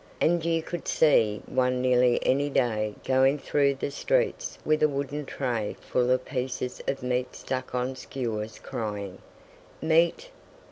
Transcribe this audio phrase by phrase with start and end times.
[0.19, 5.27] And you could see one nearly any day going through the streets with a wooden
[5.27, 9.19] tray full of pieces of meat stuck on skewers crying,
[9.79, 10.31] "Meat!